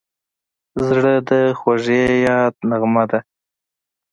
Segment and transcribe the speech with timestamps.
[0.87, 3.19] زړه د خوږې یاد نغمه ده.